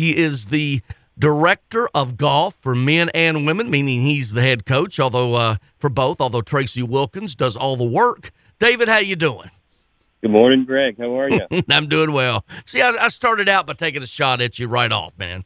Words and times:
He 0.00 0.16
is 0.16 0.46
the 0.46 0.80
director 1.18 1.86
of 1.94 2.16
golf 2.16 2.54
for 2.58 2.74
men 2.74 3.10
and 3.12 3.44
women, 3.44 3.68
meaning 3.68 4.00
he's 4.00 4.32
the 4.32 4.40
head 4.40 4.64
coach, 4.64 4.98
although 4.98 5.34
uh, 5.34 5.56
for 5.76 5.90
both, 5.90 6.22
although 6.22 6.40
Tracy 6.40 6.82
Wilkins 6.82 7.34
does 7.34 7.54
all 7.54 7.76
the 7.76 7.84
work. 7.84 8.30
David, 8.58 8.88
how 8.88 8.96
you 8.96 9.14
doing? 9.14 9.50
Good 10.22 10.30
morning, 10.30 10.64
Greg. 10.64 10.96
How 10.98 11.20
are 11.20 11.28
you? 11.28 11.42
I'm 11.68 11.86
doing 11.86 12.12
well. 12.12 12.46
See, 12.64 12.80
I, 12.80 12.96
I 12.98 13.08
started 13.08 13.46
out 13.46 13.66
by 13.66 13.74
taking 13.74 14.02
a 14.02 14.06
shot 14.06 14.40
at 14.40 14.58
you 14.58 14.68
right 14.68 14.90
off, 14.90 15.12
man. 15.18 15.44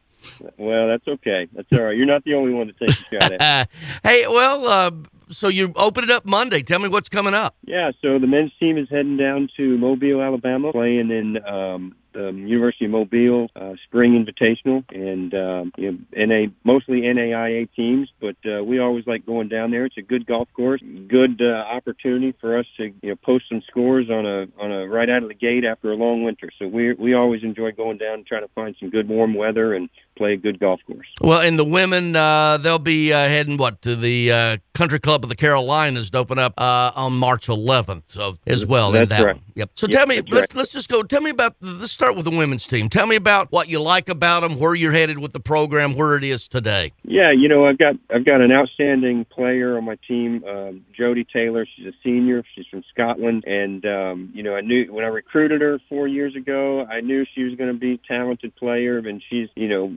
Well, 0.57 0.87
that's 0.87 1.05
okay. 1.05 1.49
That's 1.51 1.67
all 1.73 1.83
right. 1.83 1.97
You're 1.97 2.05
not 2.05 2.23
the 2.23 2.35
only 2.35 2.53
one 2.53 2.67
to 2.67 2.73
take 2.73 2.91
a 2.91 3.19
shot 3.19 3.31
at. 3.33 3.69
hey, 4.03 4.25
well, 4.25 4.65
uh, 4.65 4.91
so 5.31 5.49
you 5.49 5.73
open 5.75 6.05
it 6.05 6.09
up 6.09 6.25
Monday. 6.25 6.61
Tell 6.61 6.79
me 6.79 6.87
what's 6.87 7.09
coming 7.09 7.33
up. 7.33 7.57
Yeah, 7.65 7.91
so 8.01 8.19
the 8.19 8.27
men's 8.27 8.53
team 8.57 8.77
is 8.77 8.87
heading 8.89 9.17
down 9.17 9.49
to 9.57 9.77
Mobile, 9.77 10.21
Alabama, 10.21 10.71
playing 10.71 11.11
in 11.11 11.45
um, 11.45 11.93
the 12.15 12.31
University 12.31 12.85
of 12.85 12.91
Mobile 12.91 13.49
uh, 13.55 13.73
Spring 13.85 14.13
Invitational, 14.13 14.83
and 14.89 15.33
um, 15.33 15.71
you 15.77 15.91
know, 15.91 16.25
NA 16.25 16.51
mostly 16.63 17.01
NAIA 17.01 17.69
teams. 17.75 18.09
But 18.19 18.35
uh, 18.45 18.63
we 18.63 18.79
always 18.79 19.05
like 19.07 19.25
going 19.25 19.49
down 19.49 19.71
there. 19.71 19.85
It's 19.85 19.97
a 19.97 20.01
good 20.01 20.25
golf 20.25 20.47
course, 20.53 20.81
good 21.07 21.41
uh, 21.41 21.45
opportunity 21.45 22.33
for 22.39 22.57
us 22.57 22.65
to 22.77 22.93
you 23.01 23.09
know 23.09 23.15
post 23.15 23.45
some 23.49 23.61
scores 23.67 24.09
on 24.09 24.25
a 24.25 24.47
on 24.61 24.71
a 24.71 24.87
right 24.87 25.09
out 25.09 25.23
of 25.23 25.29
the 25.29 25.35
gate 25.35 25.65
after 25.65 25.91
a 25.91 25.95
long 25.95 26.23
winter. 26.23 26.49
So 26.59 26.67
we 26.67 26.93
we 26.93 27.13
always 27.13 27.43
enjoy 27.43 27.71
going 27.71 27.97
down 27.97 28.15
and 28.15 28.25
trying 28.25 28.43
to 28.43 28.53
find 28.53 28.75
some 28.79 28.89
good 28.89 29.07
warm 29.07 29.33
weather 29.33 29.73
and 29.73 29.89
play 30.17 30.33
a 30.33 30.37
good 30.37 30.59
golf 30.59 30.79
course. 30.87 31.07
Well, 31.21 31.41
and 31.41 31.59
the 31.59 31.65
women, 31.65 32.15
uh, 32.15 32.57
they'll 32.57 32.79
be 32.79 33.11
uh, 33.11 33.17
heading 33.27 33.57
what 33.57 33.81
to 33.81 33.95
the 33.95 34.31
uh, 34.31 34.57
Country 34.73 34.99
Club 34.99 35.23
of 35.23 35.29
the 35.29 35.35
Carolinas 35.35 36.09
to 36.11 36.17
open 36.17 36.39
up 36.39 36.53
uh, 36.57 36.91
on 36.95 37.13
March 37.13 37.47
11th, 37.47 38.03
so 38.07 38.37
as 38.47 38.65
well. 38.65 38.91
That's 38.91 39.03
in 39.03 39.17
that 39.17 39.25
right. 39.25 39.35
one. 39.35 39.43
Yep. 39.55 39.71
So 39.75 39.87
Yep, 39.87 39.97
tell 39.97 40.07
me, 40.07 40.15
let's, 40.15 40.31
right. 40.31 40.55
let's 40.55 40.71
just 40.71 40.89
go. 40.89 41.03
Tell 41.03 41.21
me 41.21 41.31
about. 41.31 41.55
Let's 41.61 41.93
start 42.05 42.15
with 42.15 42.25
the 42.25 42.37
women's 42.37 42.67
team. 42.67 42.87
Tell 42.87 43.07
me 43.07 43.15
about 43.15 43.51
what 43.51 43.67
you 43.67 43.81
like 43.81 44.09
about 44.09 44.41
them, 44.41 44.59
where 44.59 44.75
you're 44.75 44.91
headed 44.91 45.17
with 45.17 45.33
the 45.33 45.39
program, 45.39 45.95
where 45.95 46.15
it 46.15 46.23
is 46.23 46.47
today. 46.47 46.91
Yeah, 47.03 47.31
you 47.31 47.49
know, 47.49 47.65
I've 47.65 47.79
got 47.79 47.95
I've 48.13 48.23
got 48.23 48.41
an 48.41 48.51
outstanding 48.55 49.25
player 49.25 49.75
on 49.75 49.85
my 49.85 49.97
team, 50.07 50.43
um, 50.47 50.85
Jody 50.95 51.23
Taylor. 51.23 51.65
She's 51.75 51.87
a 51.87 51.93
senior. 52.03 52.43
She's 52.53 52.67
from 52.69 52.83
Scotland, 52.93 53.43
and 53.47 53.83
um, 53.87 54.31
you 54.35 54.43
know, 54.43 54.55
I 54.55 54.61
knew 54.61 54.93
when 54.93 55.03
I 55.03 55.07
recruited 55.07 55.61
her 55.61 55.79
four 55.89 56.07
years 56.07 56.35
ago, 56.35 56.85
I 56.85 57.01
knew 57.01 57.25
she 57.33 57.41
was 57.41 57.55
going 57.55 57.73
to 57.73 57.79
be 57.79 57.93
a 57.93 58.07
talented 58.07 58.55
player, 58.55 58.99
and 58.99 59.23
she's 59.27 59.49
you 59.55 59.67
know 59.67 59.95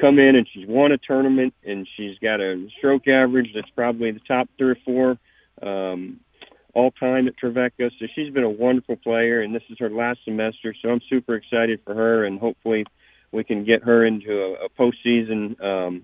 come 0.00 0.20
in 0.20 0.36
and 0.36 0.46
she's 0.54 0.68
won 0.68 0.92
a 0.92 0.98
tournament, 0.98 1.54
and 1.66 1.88
she's 1.96 2.16
got 2.20 2.40
a 2.40 2.68
stroke 2.78 3.08
average 3.08 3.50
that's 3.52 3.70
probably 3.70 4.12
the 4.12 4.20
top 4.20 4.48
three 4.58 4.70
or 4.70 4.78
four. 4.84 5.18
Um, 5.60 6.20
all 6.74 6.90
time 6.92 7.28
at 7.28 7.36
Trevecca. 7.36 7.90
So 7.98 8.06
she's 8.14 8.32
been 8.32 8.44
a 8.44 8.50
wonderful 8.50 8.96
player, 8.96 9.40
and 9.40 9.54
this 9.54 9.62
is 9.70 9.76
her 9.80 9.90
last 9.90 10.20
semester. 10.24 10.74
So 10.82 10.90
I'm 10.90 11.00
super 11.08 11.34
excited 11.34 11.80
for 11.84 11.94
her, 11.94 12.24
and 12.24 12.38
hopefully 12.38 12.84
we 13.32 13.44
can 13.44 13.64
get 13.64 13.82
her 13.82 14.04
into 14.04 14.32
a, 14.32 14.66
a 14.66 14.68
postseason 14.70 15.62
um, 15.62 16.02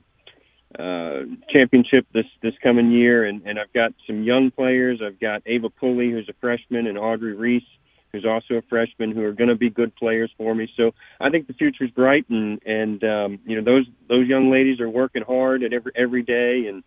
uh, 0.79 1.21
championship 1.51 2.07
this 2.13 2.27
this 2.43 2.55
coming 2.63 2.91
year. 2.91 3.25
And, 3.25 3.43
and 3.47 3.59
I've 3.59 3.73
got 3.73 3.93
some 4.07 4.23
young 4.23 4.51
players. 4.51 5.01
I've 5.05 5.21
got 5.21 5.43
Ava 5.47 5.71
Pulley, 5.71 6.11
who's 6.11 6.29
a 6.29 6.35
freshman, 6.41 6.87
and 6.87 6.99
Audrey 6.99 7.35
Reese, 7.35 7.63
who's 8.13 8.25
also 8.25 8.55
a 8.55 8.63
freshman, 8.63 9.13
who 9.13 9.23
are 9.25 9.33
going 9.33 9.51
to 9.51 9.57
be 9.57 9.71
good 9.71 9.95
players 9.97 10.31
for 10.37 10.55
me. 10.55 10.69
So 10.77 10.93
I 11.21 11.31
think 11.31 11.47
the 11.47 11.55
future's 11.55 11.91
bright, 11.91 12.29
and 12.29 12.61
and 12.67 13.05
um, 13.05 13.39
you 13.47 13.57
know 13.57 13.65
those 13.65 13.87
those 14.09 14.27
young 14.27 14.51
ladies 14.51 14.81
are 14.81 14.91
working 14.91 15.23
hard 15.23 15.63
at 15.63 15.73
every 15.73 15.93
every 15.95 16.23
day, 16.23 16.67
and 16.69 16.83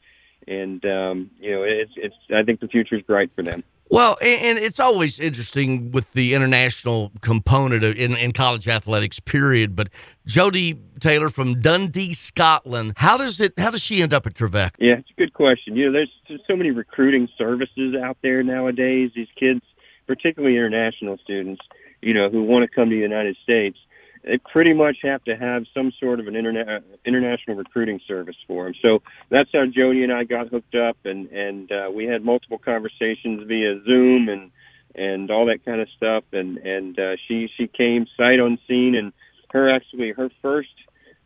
and 0.47 0.83
um, 0.85 1.31
you 1.39 1.51
know 1.51 1.63
it's 1.63 1.91
it's 1.95 2.15
I 2.33 2.43
think 2.43 2.59
the 2.59 2.67
future 2.67 2.95
is 2.95 3.01
bright 3.01 3.31
for 3.35 3.43
them. 3.43 3.63
Well, 3.89 4.17
and, 4.21 4.41
and 4.41 4.59
it's 4.59 4.79
always 4.79 5.19
interesting 5.19 5.91
with 5.91 6.11
the 6.11 6.33
international 6.33 7.11
component 7.21 7.83
of, 7.83 7.95
in, 7.95 8.17
in 8.17 8.33
college 8.33 8.67
athletics, 8.67 9.19
period. 9.19 9.77
But 9.77 9.89
Jody 10.25 10.77
Taylor 10.99 11.29
from 11.29 11.61
Dundee, 11.61 12.13
Scotland, 12.13 12.93
how 12.97 13.17
does 13.17 13.39
it? 13.39 13.53
How 13.57 13.71
does 13.71 13.81
she 13.81 14.01
end 14.01 14.13
up 14.13 14.25
at 14.25 14.35
Trevecca? 14.35 14.77
Yeah, 14.79 14.95
it's 14.97 15.09
a 15.09 15.19
good 15.19 15.33
question. 15.33 15.75
You 15.75 15.87
know, 15.87 15.91
there's 15.93 16.11
just 16.27 16.43
so 16.47 16.55
many 16.55 16.71
recruiting 16.71 17.29
services 17.37 17.95
out 18.03 18.17
there 18.21 18.43
nowadays. 18.43 19.11
These 19.15 19.29
kids, 19.39 19.61
particularly 20.05 20.57
international 20.57 21.17
students, 21.23 21.61
you 22.01 22.13
know, 22.13 22.29
who 22.29 22.43
want 22.43 22.69
to 22.69 22.75
come 22.75 22.89
to 22.89 22.95
the 22.95 23.01
United 23.01 23.37
States, 23.41 23.77
they 24.23 24.37
pretty 24.51 24.73
much 24.73 24.97
have 25.03 25.23
to 25.25 25.35
have 25.35 25.65
some 25.73 25.91
sort 25.99 26.19
of 26.19 26.27
an 26.27 26.33
interna- 26.33 26.83
international 27.05 27.57
recruiting 27.57 27.99
service 28.07 28.35
for 28.47 28.65
them. 28.65 28.73
So 28.81 29.01
that's 29.29 29.49
how 29.53 29.65
Jody 29.65 30.03
and 30.03 30.13
I 30.13 30.23
got 30.23 30.49
hooked 30.49 30.75
up, 30.75 30.97
and 31.05 31.27
and 31.27 31.71
uh, 31.71 31.89
we 31.93 32.05
had 32.05 32.23
multiple 32.23 32.57
conversations 32.57 33.43
via 33.47 33.81
Zoom 33.85 34.29
and 34.29 34.51
and 34.95 35.29
all 35.29 35.45
that 35.47 35.63
kind 35.65 35.81
of 35.81 35.87
stuff. 35.95 36.23
And 36.33 36.57
and 36.57 36.99
uh, 36.99 37.15
she 37.27 37.49
she 37.57 37.67
came 37.67 38.07
sight 38.17 38.39
unseen, 38.39 38.95
and 38.95 39.13
her 39.51 39.69
actually 39.69 40.11
her 40.11 40.29
first 40.41 40.69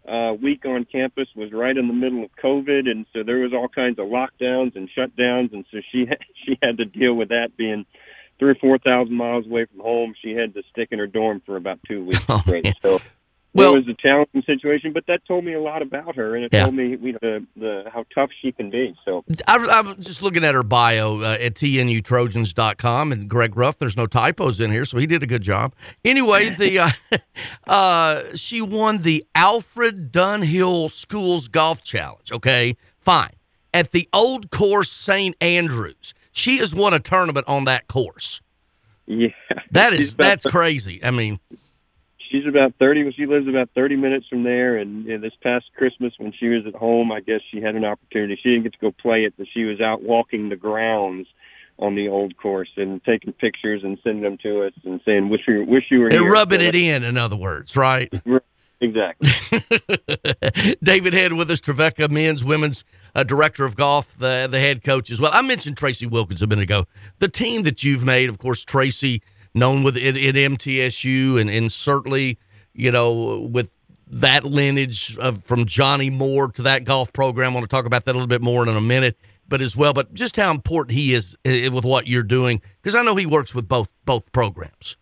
uh, 0.08 0.34
week 0.42 0.66
on 0.66 0.86
campus 0.86 1.28
was 1.36 1.52
right 1.52 1.78
in 1.78 1.88
the 1.88 1.94
middle 1.94 2.24
of 2.24 2.32
COVID, 2.44 2.90
and 2.90 3.06
so 3.14 3.24
there 3.24 3.40
was 3.40 3.54
all 3.54 3.68
kinds 3.68 4.00
of 4.00 4.08
lockdowns 4.08 4.76
and 4.76 4.90
shutdowns, 4.98 5.54
and 5.54 5.66
so 5.72 5.80
she 5.92 6.08
she 6.46 6.58
had 6.62 6.78
to 6.78 6.86
deal 6.86 7.14
with 7.14 7.30
that 7.30 7.56
being 7.58 7.86
three 8.42 8.52
or 8.52 8.56
four 8.56 8.78
thousand 8.80 9.14
miles 9.16 9.46
away 9.46 9.66
from 9.66 9.80
home. 9.80 10.14
She 10.22 10.32
had 10.32 10.54
to 10.56 10.64
stick 10.72 10.90
in 10.92 10.98
her 11.00 11.08
dorm 11.08 11.42
for 11.46 11.56
about 11.56 11.80
two 11.88 12.04
weeks 12.06 12.20
Oh, 12.30 12.40
straight. 12.42 12.64
man. 12.64 12.74
So 12.82 13.00
Well- 13.54 13.74
it 13.76 13.86
was 13.86 13.88
a 13.90 13.94
challenging 14.02 14.42
situation, 14.46 14.94
but 14.94 15.06
that 15.08 15.20
told 15.28 15.44
me 15.46 15.54
a 15.54 15.62
lot 15.62 15.82
about 15.82 16.16
her, 16.16 16.36
and 16.36 16.46
it 16.46 16.52
Yeah. 16.54 16.64
told 16.64 16.76
me 16.76 16.98
you 17.02 17.12
know, 17.14 17.20
the, 17.22 17.46
the 17.56 17.84
how 17.94 18.04
tough 18.16 18.30
she 18.42 18.52
can 18.52 18.70
be. 18.72 18.96
So 19.06 19.24
I, 19.48 19.58
I'm 19.72 20.02
just 20.02 20.22
looking 20.24 20.44
at 20.44 20.56
her 20.56 20.64
bio 20.64 21.20
uh, 21.20 21.38
at 21.40 21.54
tnutrojans.com 21.56 23.12
and 23.12 23.30
Greg 23.30 23.56
Ruff. 23.58 23.78
There's 23.78 23.98
no 23.98 24.08
typos 24.08 24.60
in 24.60 24.72
here, 24.72 24.86
so 24.86 24.98
he 24.98 25.06
did 25.06 25.22
a 25.22 25.28
good 25.28 25.42
job. 25.44 25.76
Anyway, 26.04 26.50
the 26.50 26.80
uh, 26.80 26.90
uh, 27.68 28.24
she 28.36 28.62
won 28.62 29.00
the 29.00 29.24
Alfred 29.36 30.12
Dunhill 30.12 30.90
Schools 30.92 31.48
Golf 31.48 31.84
Challenge. 31.84 32.32
Okay, 32.32 32.76
fine. 33.00 33.32
At 33.74 33.92
the 33.92 34.10
Old 34.12 34.52
Course 34.52 34.92
St. 34.92 35.36
Andrews, 35.40 36.14
she 36.32 36.58
has 36.58 36.74
won 36.74 36.94
a 36.94 37.00
tournament 37.00 37.48
on 37.48 37.66
that 37.66 37.88
course. 37.88 38.42
yeah, 39.06 39.30
That 39.72 39.94
is 39.94 40.14
about 40.14 40.24
that's 40.26 40.46
crazy. 40.46 41.04
I 41.04 41.12
mean, 41.12 41.40
she's 42.30 42.46
about 42.48 42.74
thirty. 42.80 43.10
She 43.12 43.26
lives 43.26 43.48
about 43.48 43.70
thirty 43.76 43.96
minutes 43.96 44.28
from 44.28 44.44
there. 44.44 44.78
And 44.78 45.06
this 45.24 45.34
past 45.42 45.66
Christmas, 45.76 46.14
when 46.18 46.32
she 46.32 46.48
was 46.48 46.66
at 46.66 46.76
home, 46.76 47.12
I 47.12 47.20
guess 47.22 47.42
she 47.52 47.62
had 47.62 47.76
an 47.76 47.86
opportunity. 47.86 48.40
She 48.42 48.50
didn't 48.50 48.64
get 48.64 48.74
to 48.74 48.80
go 48.80 48.92
play 48.92 49.26
it, 49.26 49.34
but 49.38 49.48
she 49.54 49.64
was 49.66 49.82
out 49.82 50.04
walking 50.04 50.50
the 50.50 50.56
grounds 50.56 51.28
on 51.80 51.96
the 51.96 52.08
old 52.08 52.38
course 52.38 52.70
and 52.78 53.04
taking 53.04 53.34
pictures 53.34 53.82
and 53.84 53.98
sending 54.04 54.22
them 54.22 54.38
to 54.44 54.64
us 54.64 54.74
and 54.86 55.02
saying, 55.04 55.30
"Wish 55.30 55.42
you 55.48 55.66
wish 55.66 55.86
you 55.90 56.00
were 56.00 56.08
and 56.08 56.16
here." 56.16 56.32
rubbing 56.32 56.62
it 56.62 56.76
in, 56.76 57.04
in 57.04 57.18
other 57.18 57.36
words, 57.36 57.76
right? 57.76 58.14
Exactly. 58.82 59.30
David 60.84 61.14
Head 61.14 61.34
with 61.34 61.52
us, 61.52 61.62
Trevecca 61.62 62.10
men's, 62.10 62.44
women's 62.44 62.84
uh, 63.14 63.24
director 63.24 63.64
of 63.64 63.76
golf, 63.76 64.18
the 64.18 64.48
the 64.50 64.60
head 64.60 64.84
coach 64.84 65.12
as 65.12 65.22
well. 65.22 65.30
I 65.34 65.44
mentioned 65.44 65.78
Tracy 65.78 66.08
Wilkins 66.08 66.42
a 66.42 66.48
minute 66.48 66.64
ago. 66.64 66.86
The 67.20 67.28
team 67.28 67.62
that 67.64 67.84
you've 67.84 68.04
made, 68.04 68.28
of 68.28 68.40
course, 68.40 68.66
Tracy, 68.66 69.22
known 69.54 69.84
with 69.84 69.98
it 69.98 70.18
at 70.18 70.36
MTSU, 70.36 71.40
and 71.40 71.50
and 71.50 71.72
certainly, 71.72 72.40
you 72.74 72.92
know, 72.92 73.48
with 73.52 73.72
that 74.08 74.44
lineage 74.44 75.16
of, 75.18 75.44
from 75.44 75.66
Johnny 75.66 76.10
Moore 76.10 76.50
to 76.50 76.64
that 76.64 76.84
golf 76.84 77.14
program. 77.14 77.52
I 77.52 77.54
want 77.54 77.64
to 77.64 77.74
talk 77.74 77.86
about 77.86 78.06
that 78.06 78.12
a 78.12 78.18
little 78.18 78.28
bit 78.28 78.42
more 78.42 78.64
in 78.64 78.70
a 78.76 78.82
minute, 78.82 79.16
but 79.48 79.62
as 79.62 79.78
well, 79.78 79.94
but 79.94 80.14
just 80.14 80.36
how 80.36 80.52
important 80.52 80.98
he 80.98 81.14
is 81.14 81.36
uh, 81.46 81.72
with 81.72 81.86
what 81.86 82.08
you're 82.08 82.24
doing, 82.24 82.62
because 82.82 82.96
I 82.96 83.04
know 83.04 83.16
he 83.16 83.28
works 83.28 83.54
with 83.54 83.68
both 83.68 83.90
both 84.06 84.30
programs. 84.32 84.98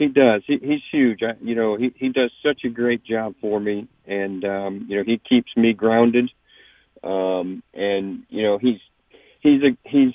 He 0.00 0.08
does. 0.08 0.42
He, 0.46 0.56
he's 0.62 0.80
huge. 0.90 1.20
I, 1.22 1.32
you 1.42 1.54
know, 1.54 1.76
he 1.76 1.92
he 1.94 2.08
does 2.08 2.32
such 2.42 2.64
a 2.64 2.70
great 2.70 3.04
job 3.04 3.34
for 3.38 3.60
me, 3.60 3.86
and 4.06 4.42
um, 4.46 4.86
you 4.88 4.96
know, 4.96 5.02
he 5.04 5.18
keeps 5.18 5.54
me 5.58 5.74
grounded. 5.74 6.30
Um, 7.04 7.62
and 7.74 8.22
you 8.30 8.42
know, 8.42 8.56
he's 8.56 8.78
he's 9.40 9.60
a 9.62 9.76
he's 9.86 10.14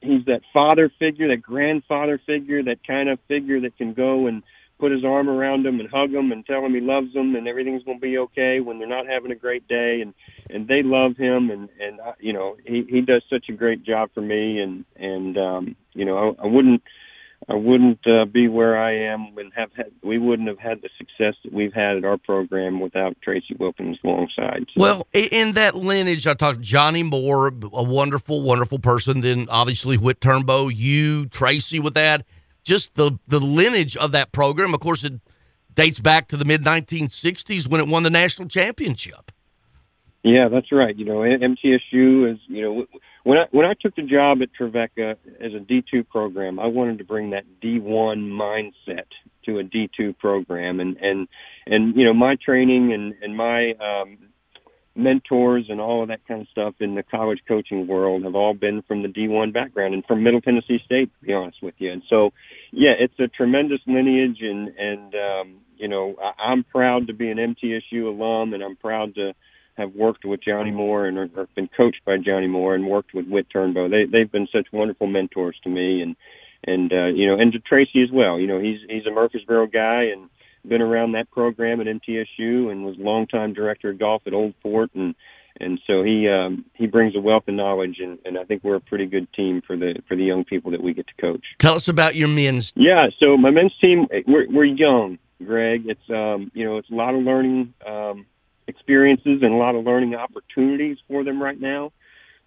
he's 0.00 0.24
that 0.24 0.40
father 0.54 0.90
figure, 0.98 1.28
that 1.28 1.42
grandfather 1.42 2.18
figure, 2.24 2.62
that 2.62 2.78
kind 2.86 3.10
of 3.10 3.18
figure 3.28 3.60
that 3.60 3.76
can 3.76 3.92
go 3.92 4.26
and 4.26 4.42
put 4.78 4.90
his 4.90 5.04
arm 5.04 5.28
around 5.28 5.66
them 5.66 5.80
and 5.80 5.90
hug 5.90 6.12
them 6.12 6.32
and 6.32 6.46
tell 6.46 6.62
them 6.62 6.72
he 6.72 6.80
loves 6.80 7.12
them 7.12 7.36
and 7.36 7.46
everything's 7.46 7.84
going 7.84 7.98
to 7.98 8.02
be 8.02 8.16
okay 8.16 8.60
when 8.60 8.78
they're 8.78 8.88
not 8.88 9.06
having 9.06 9.30
a 9.30 9.34
great 9.34 9.68
day 9.68 10.00
and 10.00 10.14
and 10.48 10.66
they 10.66 10.82
love 10.82 11.18
him 11.18 11.50
and 11.50 11.68
and 11.78 12.00
uh, 12.00 12.12
you 12.18 12.32
know 12.32 12.56
he 12.64 12.86
he 12.88 13.02
does 13.02 13.22
such 13.28 13.50
a 13.50 13.52
great 13.52 13.84
job 13.84 14.08
for 14.14 14.22
me 14.22 14.58
and 14.58 14.86
and 14.96 15.36
um 15.36 15.76
you 15.92 16.06
know 16.06 16.34
I, 16.40 16.44
I 16.44 16.46
wouldn't 16.46 16.82
I 17.48 17.54
wouldn't 17.54 18.06
uh, 18.06 18.26
be 18.26 18.48
where 18.48 18.78
I 18.78 18.94
am 18.94 19.36
and 19.38 19.52
have 19.54 19.70
had 19.74 19.90
we 20.02 20.18
wouldn't 20.18 20.48
have 20.48 20.58
had 20.58 20.82
the 20.82 20.90
success 20.98 21.34
that 21.42 21.52
we've 21.52 21.72
had 21.72 21.96
at 21.96 22.04
our 22.04 22.18
program 22.18 22.80
without 22.80 23.16
Tracy 23.22 23.56
Wilkins 23.58 23.98
alongside. 24.04 24.66
So, 24.74 24.80
Well, 24.82 25.06
in 25.12 25.52
that 25.52 25.74
lineage, 25.74 26.26
I 26.26 26.34
talked 26.34 26.60
Johnny 26.60 27.02
Moore, 27.02 27.48
a 27.72 27.82
wonderful, 27.82 28.42
wonderful 28.42 28.78
person. 28.78 29.22
Then 29.22 29.46
obviously 29.48 29.96
Whit 29.96 30.20
Turnbow, 30.20 30.70
you, 30.74 31.26
Tracy, 31.26 31.80
with 31.80 31.94
that. 31.94 32.24
Just 32.62 32.94
the 32.94 33.18
the 33.26 33.40
lineage 33.40 33.96
of 33.96 34.12
that 34.12 34.32
program. 34.32 34.74
Of 34.74 34.80
course, 34.80 35.02
it 35.02 35.14
dates 35.74 35.98
back 35.98 36.28
to 36.28 36.36
the 36.36 36.44
mid 36.44 36.62
1960s 36.62 37.66
when 37.66 37.80
it 37.80 37.88
won 37.88 38.02
the 38.02 38.10
national 38.10 38.48
championship. 38.48 39.32
Yeah, 40.22 40.48
that's 40.48 40.70
right. 40.70 40.94
You 40.94 41.06
know, 41.06 41.20
MTSU 41.20 42.32
is 42.32 42.38
you 42.46 42.62
know 42.62 42.86
when 43.24 43.38
I 43.38 43.44
when 43.50 43.66
I 43.66 43.74
took 43.80 43.94
the 43.96 44.02
job 44.02 44.38
at 44.42 44.48
Trevecca 44.58 45.16
as 45.40 45.54
a 45.54 45.60
D 45.60 45.82
two 45.90 46.04
program, 46.04 46.58
I 46.58 46.66
wanted 46.66 46.98
to 46.98 47.04
bring 47.04 47.30
that 47.30 47.44
D 47.60 47.78
one 47.78 48.30
mindset 48.30 49.06
to 49.46 49.58
a 49.58 49.64
D2 49.64 50.16
program. 50.18 50.80
And 50.80 50.96
and 50.98 51.28
and 51.66 51.96
you 51.96 52.04
know 52.04 52.14
my 52.14 52.36
training 52.36 52.92
and 52.92 53.14
and 53.22 53.36
my 53.36 53.72
um, 53.80 54.18
mentors 54.94 55.66
and 55.68 55.80
all 55.80 56.02
of 56.02 56.08
that 56.08 56.26
kind 56.26 56.40
of 56.40 56.48
stuff 56.48 56.74
in 56.80 56.94
the 56.94 57.02
college 57.02 57.40
coaching 57.46 57.86
world 57.86 58.24
have 58.24 58.34
all 58.34 58.54
been 58.54 58.82
from 58.82 59.02
the 59.02 59.08
D1 59.08 59.52
background 59.52 59.94
and 59.94 60.04
from 60.04 60.22
Middle 60.22 60.40
Tennessee 60.40 60.78
State, 60.84 61.10
to 61.20 61.26
be 61.26 61.32
honest 61.32 61.58
with 61.62 61.74
you. 61.78 61.92
And 61.92 62.02
so, 62.10 62.30
yeah, 62.72 62.92
it's 62.98 63.18
a 63.18 63.28
tremendous 63.28 63.80
lineage, 63.86 64.38
and 64.40 64.68
and 64.68 65.14
um, 65.14 65.56
you 65.76 65.88
know 65.88 66.16
I, 66.22 66.50
I'm 66.50 66.64
proud 66.64 67.06
to 67.08 67.14
be 67.14 67.30
an 67.30 67.38
MTSU 67.38 68.06
alum, 68.06 68.54
and 68.54 68.62
I'm 68.62 68.76
proud 68.76 69.14
to 69.16 69.34
have 69.76 69.94
worked 69.94 70.24
with 70.24 70.42
Johnny 70.42 70.70
Moore 70.70 71.06
and 71.06 71.18
or 71.18 71.28
been 71.54 71.68
coached 71.76 72.04
by 72.04 72.16
Johnny 72.18 72.46
Moore 72.46 72.74
and 72.74 72.86
worked 72.86 73.14
with 73.14 73.26
Whit 73.26 73.46
Turnbow. 73.54 73.90
They 73.90 74.04
they've 74.04 74.30
been 74.30 74.48
such 74.52 74.66
wonderful 74.72 75.06
mentors 75.06 75.56
to 75.64 75.70
me, 75.70 76.02
and 76.02 76.16
and 76.64 76.92
uh, 76.92 77.06
you 77.06 77.26
know, 77.26 77.40
and 77.40 77.52
to 77.52 77.58
Tracy 77.58 78.02
as 78.02 78.10
well. 78.12 78.38
You 78.38 78.46
know, 78.46 78.60
he's 78.60 78.80
he's 78.88 79.06
a 79.06 79.10
Murfreesboro 79.10 79.68
guy 79.68 80.04
and 80.12 80.28
been 80.66 80.82
around 80.82 81.12
that 81.12 81.30
program 81.30 81.80
at 81.80 81.86
MTSU 81.86 82.70
and 82.70 82.84
was 82.84 82.96
longtime 82.98 83.54
director 83.54 83.90
of 83.90 83.98
golf 83.98 84.22
at 84.26 84.34
Old 84.34 84.54
Fort 84.62 84.90
and 84.94 85.14
and 85.58 85.80
so 85.86 86.02
he 86.02 86.28
um, 86.28 86.64
he 86.74 86.86
brings 86.86 87.16
a 87.16 87.20
wealth 87.20 87.48
of 87.48 87.54
knowledge 87.54 87.98
and, 87.98 88.18
and 88.24 88.38
I 88.38 88.44
think 88.44 88.62
we're 88.62 88.76
a 88.76 88.80
pretty 88.80 89.06
good 89.06 89.30
team 89.32 89.62
for 89.66 89.76
the 89.76 89.96
for 90.06 90.16
the 90.16 90.22
young 90.22 90.44
people 90.44 90.70
that 90.70 90.82
we 90.82 90.94
get 90.94 91.06
to 91.08 91.14
coach. 91.20 91.44
Tell 91.58 91.74
us 91.74 91.88
about 91.88 92.14
your 92.14 92.28
men's. 92.28 92.72
Yeah, 92.76 93.08
so 93.18 93.36
my 93.36 93.50
men's 93.50 93.76
team 93.82 94.06
we're 94.26 94.48
we're 94.50 94.64
young, 94.64 95.18
Greg. 95.44 95.84
It's 95.86 96.10
um 96.10 96.50
you 96.54 96.64
know 96.64 96.78
it's 96.78 96.90
a 96.90 96.94
lot 96.94 97.14
of 97.14 97.22
learning 97.22 97.74
um, 97.86 98.26
experiences 98.90 99.40
and 99.42 99.52
a 99.52 99.56
lot 99.56 99.76
of 99.76 99.84
learning 99.84 100.16
opportunities 100.16 100.98
for 101.06 101.22
them 101.22 101.40
right 101.40 101.60
now. 101.60 101.92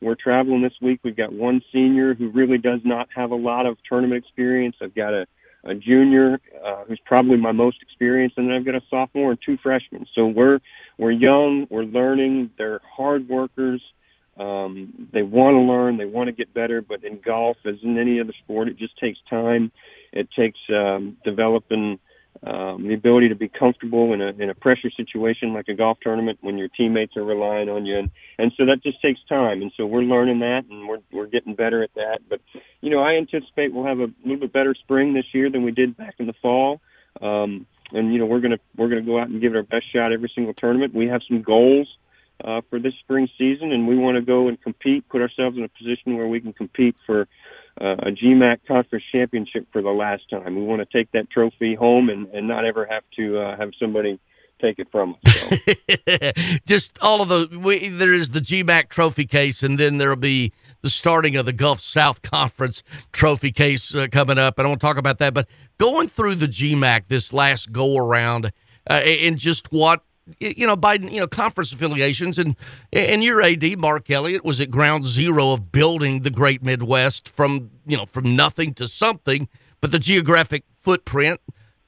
We're 0.02 0.16
traveling 0.16 0.62
this 0.62 0.74
week. 0.82 1.00
We've 1.02 1.16
got 1.16 1.32
one 1.32 1.62
senior 1.72 2.14
who 2.14 2.32
really 2.32 2.58
does 2.58 2.82
not 2.84 3.08
have 3.16 3.32
a 3.32 3.36
lot 3.36 3.66
of 3.66 3.78
tournament 3.88 4.26
experience. 4.26 4.76
I've 4.82 4.94
got 4.94 5.14
a, 5.14 5.26
a 5.64 5.74
junior 5.74 6.42
uh, 6.66 6.84
who's 6.86 7.00
probably 7.06 7.38
my 7.38 7.54
most 7.54 7.78
experienced, 7.82 8.38
and 8.38 8.50
then 8.50 8.56
I've 8.56 8.66
got 8.66 8.76
a 8.76 8.82
sophomore 8.90 9.32
and 9.32 9.40
two 9.46 9.58
freshmen. 9.64 10.06
So 10.14 10.28
we're 10.28 10.60
we're 10.98 11.12
young, 11.12 11.66
we're 11.70 11.84
learning. 11.84 12.52
They're 12.58 12.82
hard 12.98 13.30
workers. 13.30 13.82
Um, 14.38 15.08
they 15.14 15.22
want 15.22 15.54
to 15.56 15.60
learn, 15.60 15.98
they 15.98 16.06
want 16.06 16.28
to 16.28 16.34
get 16.34 16.54
better. 16.54 16.82
But 16.82 17.06
in 17.06 17.22
golf, 17.26 17.56
as 17.66 17.76
in 17.84 17.98
any 17.98 18.20
other 18.20 18.34
sport, 18.44 18.68
it 18.68 18.78
just 18.78 19.00
takes 19.00 19.20
time. 19.30 19.72
It 20.12 20.28
takes 20.38 20.60
um, 20.76 21.16
developing 21.24 22.00
um, 22.42 22.88
the 22.88 22.94
ability 22.94 23.30
to 23.30 23.36
be 23.36 23.48
comfortable 23.48 24.12
in 24.14 24.22
a 24.22 24.30
in 24.30 24.50
a 24.50 24.56
pressure 24.56 24.90
situation 24.98 25.54
like 25.54 25.68
a 25.68 25.74
golf 25.74 26.00
tournament 26.02 26.40
when 26.42 26.58
your 26.58 26.68
teammates 26.68 27.16
are 27.16 27.24
relying 27.24 27.70
on 27.70 27.86
you, 27.86 27.98
and 27.98 28.10
and 28.38 28.52
so 28.58 28.66
that 28.66 28.84
just 28.84 29.02
takes 29.02 29.20
time. 29.30 29.62
And 29.62 29.72
so 29.78 29.86
we're 29.86 30.02
learning 30.02 30.40
that, 30.40 30.66
and 30.70 30.88
we're 30.88 31.00
we're 31.12 31.28
getting 31.28 31.56
better 31.56 31.84
at 31.84 31.94
that. 31.96 32.20
But 32.28 32.42
you 32.82 32.90
know, 32.90 33.00
I 33.00 33.14
anticipate 33.14 33.74
we'll 33.74 33.86
have 33.86 34.00
a 34.00 34.12
little 34.24 34.40
bit 34.42 34.52
better 34.52 34.74
spring 34.74 35.14
this 35.14 35.26
year 35.32 35.50
than 35.50 35.64
we 35.64 35.72
did 35.72 35.96
back 35.96 36.16
in 36.20 36.28
the 36.28 36.34
fall. 36.42 36.82
Um, 37.22 37.68
and 37.92 38.12
you 38.12 38.20
know, 38.20 38.26
we're 38.26 38.42
gonna 38.42 38.60
we're 38.76 38.90
gonna 38.90 39.04
go 39.04 39.20
out 39.20 39.30
and 39.30 39.40
give 39.40 39.54
it 39.54 39.58
our 39.58 39.64
best 39.64 39.86
shot 39.94 40.12
every 40.12 40.32
single 40.34 40.54
tournament. 40.54 40.94
We 40.94 41.08
have 41.08 41.22
some 41.28 41.44
goals 41.44 41.88
uh, 42.44 42.62
for 42.70 42.80
this 42.80 42.94
spring 43.00 43.30
season, 43.38 43.72
and 43.72 43.88
we 43.88 43.98
want 43.98 44.16
to 44.16 44.22
go 44.22 44.48
and 44.48 44.62
compete, 44.62 45.08
put 45.10 45.22
ourselves 45.22 45.58
in 45.58 45.64
a 45.64 45.70
position 45.70 46.18
where 46.18 46.28
we 46.28 46.42
can 46.42 46.54
compete 46.54 46.96
for 47.06 47.28
uh, 47.82 47.96
a 48.00 48.12
GMAC 48.12 48.60
conference 48.68 49.04
championship 49.12 49.68
for 49.72 49.82
the 49.82 49.90
last 49.90 50.30
time. 50.30 50.56
We 50.56 50.62
want 50.64 50.88
to 50.88 50.98
take 50.98 51.12
that 51.12 51.30
trophy 51.30 51.76
home 51.76 52.10
and, 52.10 52.28
and 52.28 52.48
not 52.48 52.66
ever 52.66 52.86
have 52.86 53.04
to 53.18 53.40
uh, 53.40 53.58
have 53.58 53.72
somebody 53.80 54.20
take 54.62 54.80
it 54.80 54.88
from 54.92 55.16
us. 55.26 55.40
So. 55.40 56.32
Just 56.68 56.98
all 57.02 57.22
of 57.22 57.30
those. 57.30 57.50
We, 57.50 57.90
there 57.90 58.14
is 58.14 58.30
the 58.30 58.40
GMAC 58.40 58.90
trophy 58.90 59.26
case, 59.26 59.64
and 59.64 59.80
then 59.80 59.98
there'll 59.98 60.16
be 60.16 60.54
the 60.82 60.90
starting 60.90 61.36
of 61.36 61.46
the 61.46 61.54
Gulf 61.54 61.80
South 61.80 62.22
Conference 62.22 62.84
trophy 63.12 63.52
case 63.52 63.94
uh, 63.96 64.08
coming 64.12 64.38
up. 64.38 64.60
And 64.60 64.68
I 64.68 64.70
won't 64.70 64.82
talk 64.82 64.98
about 64.98 65.18
that, 65.20 65.34
but 65.34 65.48
going 65.78 66.08
through 66.08 66.36
the 66.36 66.48
GMAC 66.48 67.08
this 67.08 67.34
last 67.34 67.72
go 67.72 67.98
around 67.98 68.52
uh, 68.90 69.02
and 69.04 69.38
just 69.38 69.72
what 69.72 70.04
you 70.40 70.66
know, 70.66 70.76
Biden, 70.76 71.12
you 71.12 71.20
know, 71.20 71.28
conference 71.28 71.72
affiliations 71.74 72.38
and 72.38 72.56
and 72.92 73.24
your 73.24 73.42
AD 73.42 73.78
Mark 73.78 74.10
Elliott 74.10 74.46
was 74.46 74.62
at 74.62 74.72
ground 74.72 75.06
zero 75.06 75.52
of 75.52 75.72
building 75.72 76.22
the 76.22 76.30
Great 76.30 76.64
Midwest 76.64 77.28
from 77.28 77.72
you 77.86 77.98
know 77.98 78.06
from 78.06 78.36
nothing 78.36 78.74
to 78.76 78.88
something, 78.88 79.50
but 79.82 79.92
the 79.92 80.00
geographic 80.00 80.64
footprint 80.82 81.42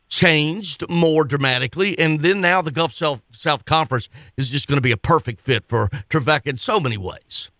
changed 0.07 0.87
more 0.89 1.23
dramatically, 1.23 1.97
and 1.97 2.21
then 2.21 2.41
now 2.41 2.61
the 2.61 2.71
Gulf 2.71 2.91
South 2.91 3.23
South 3.31 3.65
Conference 3.65 4.09
is 4.37 4.49
just 4.49 4.67
going 4.67 4.77
to 4.77 4.81
be 4.81 4.91
a 4.91 4.97
perfect 4.97 5.39
fit 5.39 5.65
for 5.65 5.89
Trevecca 6.09 6.49
in 6.49 6.57
so 6.57 6.79
many 6.79 6.97
ways. 6.97 7.51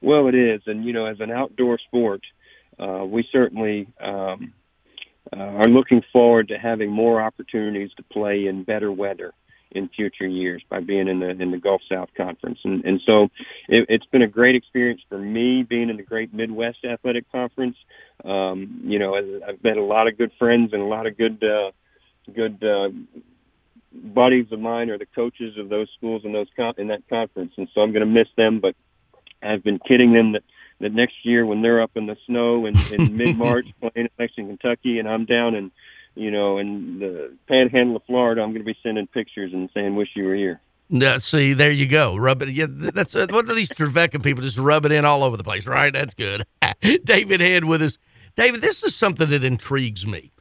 Well, 0.00 0.28
it 0.28 0.34
is, 0.34 0.62
and 0.66 0.84
you 0.84 0.92
know, 0.92 1.06
as 1.06 1.20
an 1.20 1.30
outdoor 1.30 1.78
sport, 1.78 2.22
uh, 2.78 3.04
we 3.04 3.26
certainly. 3.32 3.88
Um, 4.00 4.52
uh, 5.34 5.40
are 5.40 5.68
looking 5.68 6.02
forward 6.12 6.46
to 6.48 6.58
having 6.58 6.90
more 6.90 7.20
opportunities 7.20 7.90
to 7.96 8.02
play 8.02 8.44
in 8.46 8.62
better 8.62 8.92
weather 8.92 9.32
in 9.74 9.88
future 9.88 10.26
years 10.26 10.62
by 10.68 10.80
being 10.80 11.08
in 11.08 11.20
the 11.20 11.30
in 11.30 11.50
the 11.50 11.58
Gulf 11.58 11.82
South 11.90 12.08
Conference, 12.16 12.58
and 12.64 12.84
and 12.84 13.00
so 13.04 13.24
it, 13.68 13.86
it's 13.88 14.06
been 14.06 14.22
a 14.22 14.28
great 14.28 14.54
experience 14.54 15.00
for 15.08 15.18
me 15.18 15.62
being 15.62 15.90
in 15.90 15.96
the 15.96 16.02
Great 16.02 16.32
Midwest 16.32 16.84
Athletic 16.84 17.30
Conference. 17.30 17.76
Um, 18.24 18.80
you 18.84 18.98
know, 18.98 19.14
I've 19.16 19.62
met 19.62 19.76
a 19.76 19.82
lot 19.82 20.08
of 20.08 20.16
good 20.16 20.32
friends 20.38 20.72
and 20.72 20.82
a 20.82 20.86
lot 20.86 21.06
of 21.06 21.16
good 21.16 21.42
uh, 21.42 21.70
good 22.32 22.62
uh, 22.62 22.90
buddies 23.92 24.46
of 24.52 24.60
mine 24.60 24.90
are 24.90 24.98
the 24.98 25.06
coaches 25.06 25.56
of 25.58 25.68
those 25.68 25.88
schools 25.96 26.22
in 26.24 26.32
those 26.32 26.48
con- 26.56 26.74
in 26.78 26.88
that 26.88 27.08
conference, 27.08 27.52
and 27.56 27.68
so 27.74 27.80
I'm 27.80 27.92
going 27.92 28.06
to 28.06 28.12
miss 28.12 28.28
them. 28.36 28.60
But 28.60 28.74
I've 29.42 29.62
been 29.62 29.78
kidding 29.78 30.12
them 30.12 30.32
that 30.32 30.42
that 30.80 30.92
next 30.92 31.14
year 31.22 31.46
when 31.46 31.62
they're 31.62 31.82
up 31.82 31.92
in 31.94 32.06
the 32.06 32.16
snow 32.26 32.66
in, 32.66 32.76
in 32.92 33.16
mid 33.16 33.36
March 33.36 33.66
playing 33.80 34.06
at 34.06 34.12
Lexington, 34.18 34.56
Kentucky, 34.58 34.98
and 34.98 35.08
I'm 35.08 35.24
down 35.24 35.54
in 35.54 35.70
you 36.14 36.30
know, 36.30 36.58
in 36.58 36.98
the 36.98 37.36
panhandle 37.48 37.96
of 37.96 38.02
Florida, 38.04 38.42
I'm 38.42 38.50
going 38.50 38.64
to 38.64 38.64
be 38.64 38.78
sending 38.82 39.06
pictures 39.06 39.52
and 39.52 39.68
saying, 39.74 39.96
"Wish 39.96 40.10
you 40.14 40.24
were 40.24 40.34
here." 40.34 40.60
Yeah, 40.90 41.18
see, 41.18 41.54
there 41.54 41.70
you 41.70 41.86
go. 41.86 42.16
Rub 42.16 42.42
it. 42.42 42.50
Yeah, 42.50 42.66
that's 42.68 43.14
uh, 43.14 43.26
what 43.30 43.48
these 43.48 43.70
Trevecca 43.70 44.20
people 44.20 44.42
just 44.42 44.58
rub 44.58 44.84
it 44.84 44.92
in 44.92 45.04
all 45.04 45.24
over 45.24 45.36
the 45.36 45.44
place, 45.44 45.66
right? 45.66 45.92
That's 45.92 46.14
good. 46.14 46.44
David 47.04 47.40
Head 47.40 47.64
with 47.64 47.82
us. 47.82 47.98
David, 48.36 48.60
this 48.60 48.82
is 48.82 48.94
something 48.94 49.30
that 49.30 49.44
intrigues 49.44 50.06
me 50.06 50.32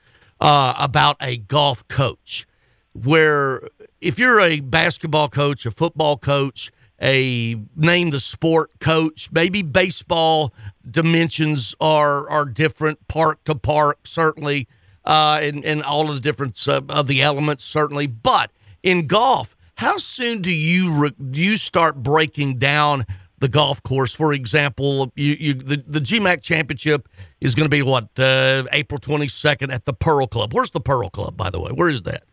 uh, 0.42 0.74
about 0.78 1.16
a 1.22 1.38
golf 1.38 1.88
coach. 1.88 2.46
Where 2.94 3.62
if 4.02 4.20
you're 4.20 4.40
a 4.40 4.60
basketball 4.60 5.30
coach, 5.30 5.66
a 5.66 5.72
football 5.72 6.18
coach, 6.18 6.72
a 7.02 7.56
name 7.76 8.12
the 8.12 8.20
sport 8.20 8.72
coach, 8.80 9.30
maybe 9.32 9.64
baseball 9.64 10.54
dimensions 10.90 11.74
are 11.80 12.30
are 12.30 12.46
different, 12.46 13.08
park 13.08 13.44
to 13.46 13.56
park, 13.56 14.06
certainly 14.06 14.68
uh, 15.06 15.40
and, 15.42 15.64
and 15.66 15.84
all 15.84 16.10
of 16.10 16.16
the 16.16 16.22
difference 16.22 16.68
uh, 16.68 16.82
of 16.90 17.08
the 17.08 17.22
elements, 17.22 17.64
certainly. 17.64 18.08
But 18.08 18.52
in 18.82 19.08
golf, 19.08 19.56
how 19.76 19.98
soon 19.98 20.42
do 20.42 20.52
you 20.52 20.92
re- 20.92 21.16
do 21.32 21.40
you 21.40 21.58
start 21.58 22.02
breaking 22.02 22.58
down 22.58 23.06
the 23.40 23.50
golf 23.50 23.82
course? 23.84 24.14
For 24.14 24.34
example, 24.34 25.12
you, 25.16 25.36
you 25.40 25.54
the, 25.54 25.84
the 25.86 26.00
GMAC 26.00 26.42
championship 26.42 27.10
is 27.42 27.56
going 27.56 27.66
to 27.66 27.76
be 27.76 27.82
what 27.82 28.08
uh, 28.18 28.64
April 28.72 29.00
22nd 29.00 29.74
at 29.74 29.86
the 29.86 29.94
Pearl 29.94 30.28
Club. 30.28 30.54
Where's 30.54 30.72
the 30.72 30.82
Pearl 30.82 31.10
Club, 31.10 31.36
by 31.36 31.50
the 31.50 31.60
way? 31.60 31.72
Where 31.72 31.90
is 31.90 32.04
that? 32.04 32.24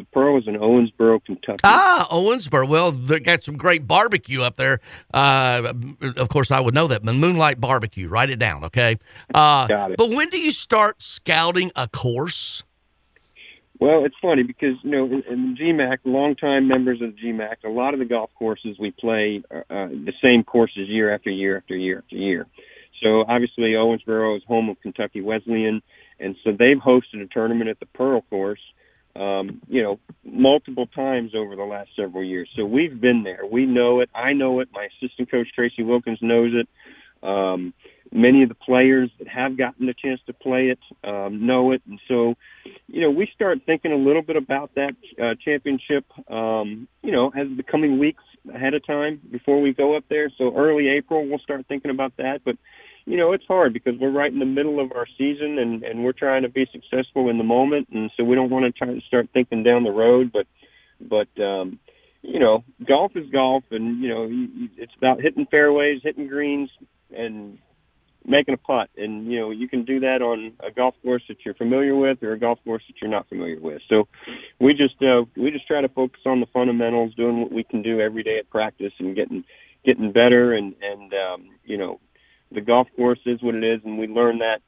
The 0.00 0.06
Pearl 0.06 0.38
is 0.38 0.48
in 0.48 0.54
Owensboro, 0.54 1.22
Kentucky. 1.22 1.60
Ah, 1.62 2.08
Owensboro. 2.10 2.66
Well, 2.66 2.90
they 2.90 3.20
got 3.20 3.42
some 3.42 3.58
great 3.58 3.86
barbecue 3.86 4.40
up 4.40 4.56
there. 4.56 4.80
Uh, 5.12 5.74
of 6.16 6.30
course, 6.30 6.50
I 6.50 6.58
would 6.58 6.72
know 6.72 6.86
that. 6.86 7.02
Moonlite 7.02 7.60
Barbecue. 7.60 8.08
Write 8.08 8.30
it 8.30 8.38
down, 8.38 8.64
okay? 8.64 8.98
Uh, 9.34 9.66
got 9.66 9.90
it. 9.90 9.98
But 9.98 10.08
when 10.08 10.30
do 10.30 10.40
you 10.40 10.52
start 10.52 11.02
scouting 11.02 11.70
a 11.76 11.86
course? 11.86 12.62
Well, 13.78 14.06
it's 14.06 14.14
funny 14.22 14.42
because 14.42 14.76
you 14.82 14.90
know 14.90 15.04
in, 15.04 15.22
in 15.28 15.56
GMAC, 15.60 15.98
longtime 16.04 16.66
members 16.66 17.02
of 17.02 17.10
GMAC, 17.10 17.56
a 17.64 17.68
lot 17.68 17.92
of 17.92 18.00
the 18.00 18.06
golf 18.06 18.30
courses 18.38 18.78
we 18.78 18.92
play 18.92 19.42
uh, 19.50 19.62
the 19.68 20.14
same 20.22 20.44
courses 20.44 20.88
year 20.88 21.14
after 21.14 21.28
year 21.28 21.58
after 21.58 21.76
year 21.76 21.98
after 21.98 22.16
year. 22.16 22.46
So 23.02 23.26
obviously, 23.28 23.72
Owensboro 23.72 24.38
is 24.38 24.42
home 24.48 24.70
of 24.70 24.80
Kentucky 24.80 25.20
Wesleyan, 25.20 25.82
and 26.18 26.36
so 26.42 26.52
they've 26.52 26.78
hosted 26.78 27.22
a 27.22 27.26
tournament 27.26 27.68
at 27.68 27.80
the 27.80 27.86
Pearl 27.86 28.22
course 28.30 28.60
um, 29.16 29.60
you 29.68 29.82
know, 29.82 29.98
multiple 30.24 30.86
times 30.86 31.32
over 31.34 31.56
the 31.56 31.64
last 31.64 31.90
several 31.96 32.24
years. 32.24 32.48
So 32.56 32.64
we've 32.64 33.00
been 33.00 33.22
there. 33.22 33.40
We 33.50 33.66
know 33.66 34.00
it. 34.00 34.10
I 34.14 34.32
know 34.32 34.60
it. 34.60 34.68
My 34.72 34.86
assistant 34.86 35.30
coach 35.30 35.48
Tracy 35.54 35.82
Wilkins 35.82 36.18
knows 36.22 36.52
it. 36.54 36.68
Um, 37.26 37.74
many 38.12 38.42
of 38.42 38.48
the 38.48 38.54
players 38.54 39.10
that 39.18 39.28
have 39.28 39.56
gotten 39.56 39.86
the 39.86 39.94
chance 39.94 40.20
to 40.26 40.32
play 40.32 40.74
it 40.74 40.78
um, 41.08 41.46
know 41.46 41.72
it, 41.72 41.82
and 41.88 42.00
so 42.08 42.34
you 42.86 43.00
know 43.00 43.10
we 43.10 43.28
start 43.34 43.58
thinking 43.66 43.92
a 43.92 43.96
little 43.96 44.22
bit 44.22 44.36
about 44.36 44.74
that 44.74 44.94
uh, 45.22 45.34
championship. 45.44 46.04
Um, 46.30 46.88
you 47.02 47.12
know, 47.12 47.28
as 47.28 47.46
the 47.56 47.62
coming 47.62 47.98
weeks 47.98 48.22
ahead 48.54 48.74
of 48.74 48.86
time 48.86 49.20
before 49.30 49.60
we 49.60 49.72
go 49.72 49.96
up 49.96 50.04
there. 50.08 50.30
So 50.38 50.56
early 50.56 50.88
April, 50.88 51.26
we'll 51.28 51.38
start 51.38 51.66
thinking 51.68 51.90
about 51.90 52.16
that. 52.16 52.40
But 52.44 52.56
you 53.06 53.16
know, 53.16 53.32
it's 53.32 53.44
hard 53.46 53.72
because 53.72 53.94
we're 53.98 54.10
right 54.10 54.32
in 54.32 54.38
the 54.38 54.44
middle 54.44 54.80
of 54.80 54.92
our 54.92 55.06
season 55.18 55.58
and, 55.58 55.82
and 55.82 56.04
we're 56.04 56.12
trying 56.12 56.42
to 56.42 56.48
be 56.48 56.66
successful 56.72 57.28
in 57.30 57.38
the 57.38 57.44
moment. 57.44 57.88
And 57.92 58.10
so 58.16 58.24
we 58.24 58.36
don't 58.36 58.50
want 58.50 58.64
to 58.66 58.72
try 58.72 58.92
to 58.92 59.00
start 59.06 59.28
thinking 59.32 59.62
down 59.62 59.84
the 59.84 59.90
road, 59.90 60.32
but, 60.32 60.46
but, 61.00 61.42
um, 61.42 61.78
you 62.22 62.38
know, 62.38 62.62
golf 62.86 63.12
is 63.16 63.28
golf 63.30 63.64
and, 63.70 64.02
you 64.02 64.08
know, 64.08 64.28
it's 64.76 64.92
about 64.96 65.20
hitting 65.20 65.46
fairways, 65.50 66.00
hitting 66.02 66.28
greens 66.28 66.70
and 67.10 67.58
making 68.26 68.54
a 68.54 68.56
putt, 68.56 68.90
and 68.96 69.30
you 69.30 69.38
know 69.38 69.50
you 69.50 69.68
can 69.68 69.84
do 69.84 70.00
that 70.00 70.22
on 70.22 70.52
a 70.60 70.70
golf 70.70 70.94
course 71.02 71.22
that 71.28 71.38
you're 71.44 71.54
familiar 71.54 71.94
with 71.94 72.22
or 72.22 72.32
a 72.32 72.38
golf 72.38 72.58
course 72.64 72.82
that 72.86 72.96
you're 73.00 73.10
not 73.10 73.28
familiar 73.28 73.60
with. 73.60 73.82
So 73.88 74.08
we 74.60 74.74
just 74.74 75.02
uh, 75.02 75.24
we 75.36 75.50
just 75.50 75.66
try 75.66 75.80
to 75.80 75.88
focus 75.88 76.20
on 76.26 76.40
the 76.40 76.46
fundamentals, 76.46 77.14
doing 77.14 77.40
what 77.40 77.52
we 77.52 77.64
can 77.64 77.82
do 77.82 78.00
every 78.00 78.22
day 78.22 78.38
at 78.38 78.50
practice, 78.50 78.92
and 78.98 79.16
getting 79.16 79.44
getting 79.84 80.12
better. 80.12 80.52
And 80.52 80.74
and 80.82 81.12
um, 81.14 81.48
you 81.64 81.76
know 81.76 82.00
the 82.52 82.60
golf 82.60 82.88
course 82.96 83.20
is 83.26 83.42
what 83.42 83.54
it 83.54 83.64
is, 83.64 83.80
and 83.84 83.98
we 83.98 84.06
learn 84.06 84.38
that 84.38 84.60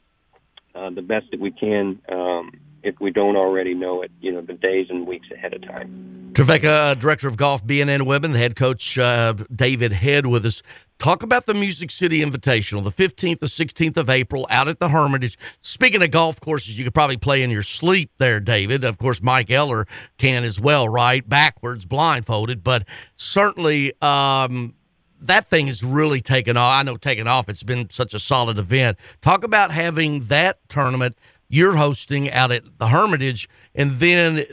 uh, 0.74 0.90
the 0.90 1.02
best 1.02 1.26
that 1.30 1.40
we 1.40 1.50
can. 1.50 2.00
Um, 2.10 2.52
if 2.82 3.00
we 3.00 3.10
don't 3.10 3.36
already 3.36 3.74
know 3.74 4.02
it, 4.02 4.10
you 4.20 4.32
know, 4.32 4.40
the 4.40 4.54
days 4.54 4.88
and 4.90 5.06
weeks 5.06 5.28
ahead 5.30 5.54
of 5.54 5.62
time. 5.62 6.32
Trevecca, 6.34 6.68
uh, 6.68 6.94
Director 6.94 7.28
of 7.28 7.36
Golf, 7.36 7.64
BNN 7.64 8.06
Women, 8.06 8.32
the 8.32 8.38
head 8.38 8.56
coach 8.56 8.96
uh, 8.96 9.34
David 9.54 9.92
Head 9.92 10.26
with 10.26 10.46
us. 10.46 10.62
Talk 10.98 11.22
about 11.22 11.44
the 11.46 11.52
Music 11.52 11.90
City 11.90 12.24
Invitational, 12.24 12.82
the 12.82 12.90
15th 12.90 13.40
to 13.40 13.46
16th 13.46 13.96
of 13.98 14.08
April 14.08 14.46
out 14.48 14.66
at 14.66 14.78
the 14.78 14.88
Hermitage. 14.88 15.38
Speaking 15.60 16.02
of 16.02 16.10
golf 16.10 16.40
courses, 16.40 16.78
you 16.78 16.84
could 16.84 16.94
probably 16.94 17.18
play 17.18 17.42
in 17.42 17.50
your 17.50 17.62
sleep 17.62 18.10
there, 18.18 18.40
David. 18.40 18.82
Of 18.84 18.96
course, 18.98 19.20
Mike 19.20 19.50
Eller 19.50 19.86
can 20.16 20.42
as 20.42 20.58
well, 20.58 20.88
right? 20.88 21.28
Backwards, 21.28 21.84
blindfolded, 21.84 22.64
but 22.64 22.86
certainly 23.16 23.92
um, 24.00 24.74
that 25.20 25.50
thing 25.50 25.66
has 25.66 25.82
really 25.82 26.20
taken 26.20 26.56
off. 26.56 26.74
I 26.74 26.82
know 26.82 26.96
taken 26.96 27.26
off. 27.26 27.48
It's 27.48 27.62
been 27.62 27.90
such 27.90 28.14
a 28.14 28.18
solid 28.18 28.58
event. 28.58 28.96
Talk 29.20 29.44
about 29.44 29.70
having 29.70 30.20
that 30.24 30.60
tournament 30.68 31.16
you're 31.52 31.76
hosting 31.76 32.30
out 32.30 32.50
at 32.50 32.78
the 32.78 32.88
Hermitage, 32.88 33.48
and 33.74 33.92
then 33.92 34.44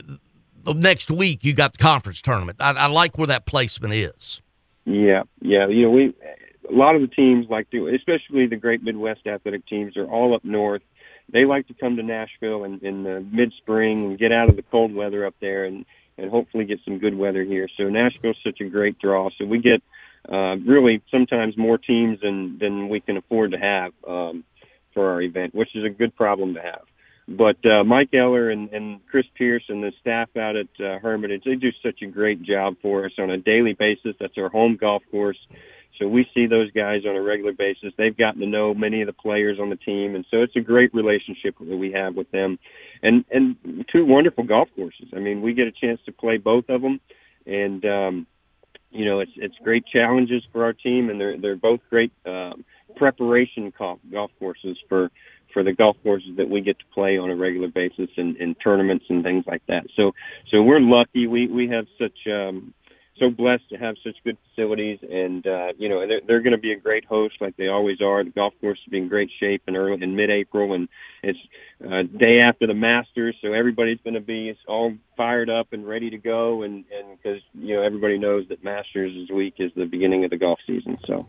the 0.62 0.74
next 0.74 1.10
week 1.10 1.42
you 1.42 1.54
got 1.54 1.72
the 1.72 1.78
conference 1.78 2.20
tournament. 2.20 2.58
I, 2.60 2.72
I 2.72 2.86
like 2.86 3.16
where 3.16 3.26
that 3.26 3.46
placement 3.46 3.94
is. 3.94 4.42
Yeah, 4.84 5.22
yeah. 5.40 5.66
You 5.68 5.84
know, 5.84 5.90
we 5.90 6.14
a 6.68 6.74
lot 6.74 6.94
of 6.94 7.00
the 7.00 7.08
teams 7.08 7.46
like 7.48 7.70
to, 7.70 7.88
especially 7.88 8.46
the 8.46 8.56
Great 8.56 8.82
Midwest 8.82 9.26
athletic 9.26 9.66
teams, 9.66 9.96
are 9.96 10.06
all 10.06 10.34
up 10.34 10.44
north. 10.44 10.82
They 11.32 11.44
like 11.44 11.66
to 11.68 11.74
come 11.74 11.96
to 11.96 12.02
Nashville 12.02 12.64
in, 12.64 12.80
in 12.80 13.02
the 13.04 13.24
mid 13.32 13.52
spring 13.56 14.04
and 14.04 14.18
get 14.18 14.32
out 14.32 14.50
of 14.50 14.56
the 14.56 14.62
cold 14.62 14.94
weather 14.94 15.26
up 15.26 15.34
there, 15.40 15.64
and 15.64 15.86
and 16.18 16.30
hopefully 16.30 16.66
get 16.66 16.80
some 16.84 16.98
good 16.98 17.16
weather 17.16 17.44
here. 17.44 17.66
So 17.78 17.84
Nashville's 17.84 18.36
such 18.44 18.60
a 18.60 18.68
great 18.68 18.98
draw. 18.98 19.30
So 19.38 19.46
we 19.46 19.58
get 19.58 19.82
uh, 20.30 20.56
really 20.56 21.00
sometimes 21.10 21.56
more 21.56 21.78
teams 21.78 22.20
than 22.20 22.58
than 22.58 22.90
we 22.90 23.00
can 23.00 23.16
afford 23.16 23.52
to 23.52 23.58
have 23.58 23.92
um, 24.06 24.44
for 24.94 25.10
our 25.10 25.22
event, 25.22 25.54
which 25.54 25.74
is 25.74 25.84
a 25.84 25.90
good 25.90 26.14
problem 26.16 26.54
to 26.54 26.62
have. 26.62 26.82
But 27.28 27.64
uh, 27.64 27.84
Mike 27.84 28.12
Eller 28.12 28.50
and, 28.50 28.68
and 28.70 29.06
Chris 29.08 29.26
Pierce 29.36 29.62
and 29.68 29.82
the 29.82 29.92
staff 30.00 30.28
out 30.36 30.56
at 30.56 30.66
uh, 30.84 30.98
Hermitage, 30.98 31.42
they 31.44 31.54
do 31.54 31.70
such 31.82 32.02
a 32.02 32.06
great 32.06 32.42
job 32.42 32.74
for 32.82 33.04
us 33.04 33.12
on 33.18 33.30
a 33.30 33.38
daily 33.38 33.72
basis. 33.72 34.16
That's 34.18 34.36
our 34.36 34.48
home 34.48 34.76
golf 34.80 35.02
course. 35.12 35.38
So 36.00 36.08
we 36.08 36.26
see 36.34 36.46
those 36.46 36.70
guys 36.72 37.02
on 37.06 37.14
a 37.14 37.22
regular 37.22 37.52
basis. 37.52 37.92
They've 37.96 38.16
gotten 38.16 38.40
to 38.40 38.46
know 38.46 38.74
many 38.74 39.02
of 39.02 39.06
the 39.06 39.12
players 39.12 39.58
on 39.60 39.68
the 39.70 39.76
team, 39.76 40.14
and 40.14 40.24
so 40.30 40.42
it's 40.42 40.56
a 40.56 40.60
great 40.60 40.92
relationship 40.94 41.56
that 41.60 41.76
we 41.76 41.92
have 41.92 42.16
with 42.16 42.30
them. 42.30 42.58
And 43.02 43.24
and 43.30 43.84
two 43.92 44.06
wonderful 44.06 44.44
golf 44.44 44.68
courses. 44.74 45.08
I 45.14 45.18
mean, 45.18 45.42
we 45.42 45.52
get 45.52 45.66
a 45.66 45.72
chance 45.72 46.00
to 46.06 46.12
play 46.12 46.38
both 46.38 46.64
of 46.68 46.80
them, 46.80 47.00
and 47.46 47.84
um, 47.84 48.26
you 48.90 49.04
know, 49.04 49.20
it's 49.20 49.32
it's 49.36 49.54
great 49.62 49.84
challenges 49.86 50.42
for 50.52 50.64
our 50.64 50.72
team, 50.72 51.10
and 51.10 51.20
they're 51.20 51.38
they're 51.38 51.56
both 51.56 51.80
great 51.90 52.12
um, 52.24 52.64
preparation 52.96 53.72
golf 53.78 54.30
courses 54.38 54.78
for 54.88 55.10
for 55.52 55.64
the 55.64 55.72
golf 55.72 55.96
courses 56.04 56.30
that 56.36 56.48
we 56.48 56.60
get 56.60 56.78
to 56.78 56.84
play 56.94 57.18
on 57.18 57.28
a 57.28 57.34
regular 57.34 57.68
basis 57.68 58.08
in, 58.16 58.36
in 58.36 58.54
tournaments 58.54 59.04
and 59.08 59.24
things 59.24 59.44
like 59.46 59.62
that. 59.66 59.84
So 59.96 60.12
so 60.50 60.62
we're 60.62 60.80
lucky. 60.80 61.26
We 61.26 61.48
we 61.48 61.68
have 61.68 61.86
such 61.98 62.16
um, 62.32 62.72
so 63.20 63.30
blessed 63.30 63.68
to 63.70 63.76
have 63.76 63.96
such 64.02 64.16
good 64.24 64.38
facilities, 64.48 64.98
and 65.02 65.46
uh, 65.46 65.72
you 65.76 65.88
know 65.88 66.06
they're, 66.06 66.20
they're 66.26 66.40
going 66.40 66.52
to 66.52 66.58
be 66.58 66.72
a 66.72 66.80
great 66.80 67.04
host 67.04 67.34
like 67.40 67.56
they 67.56 67.68
always 67.68 68.00
are. 68.00 68.24
The 68.24 68.30
golf 68.30 68.54
course 68.60 68.78
will 68.84 68.92
be 68.92 68.98
in 68.98 69.08
great 69.08 69.30
shape 69.38 69.62
in 69.68 69.76
early 69.76 70.02
in 70.02 70.16
mid-April, 70.16 70.72
and 70.72 70.88
it's 71.22 71.38
uh, 71.84 72.02
day 72.18 72.40
after 72.42 72.66
the 72.66 72.74
Masters, 72.74 73.36
so 73.42 73.52
everybody's 73.52 73.98
going 74.02 74.14
to 74.14 74.20
be 74.20 74.56
all 74.66 74.94
fired 75.16 75.50
up 75.50 75.68
and 75.72 75.86
ready 75.86 76.10
to 76.10 76.18
go, 76.18 76.62
and 76.62 76.84
and 76.96 77.18
because 77.18 77.42
you 77.52 77.76
know 77.76 77.82
everybody 77.82 78.18
knows 78.18 78.48
that 78.48 78.64
Masters 78.64 79.12
week 79.32 79.54
is 79.58 79.70
the 79.76 79.84
beginning 79.84 80.24
of 80.24 80.30
the 80.30 80.38
golf 80.38 80.58
season, 80.66 80.96
so. 81.06 81.26